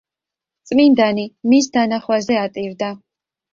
[0.69, 2.93] წმინდანი მის დანახვაზე ატირდა.